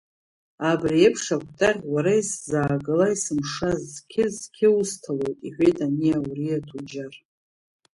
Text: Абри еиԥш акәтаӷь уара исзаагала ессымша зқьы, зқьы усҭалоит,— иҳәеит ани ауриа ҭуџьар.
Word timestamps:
Абри 0.69 0.97
еиԥш 1.03 1.25
акәтаӷь 1.35 1.83
уара 1.93 2.13
исзаагала 2.19 3.07
ессымша 3.13 3.71
зқьы, 3.91 4.25
зқьы 4.37 4.67
усҭалоит,— 4.79 5.37
иҳәеит 5.47 5.77
ани 5.85 6.13
ауриа 6.17 6.59
ҭуџьар. 6.67 7.13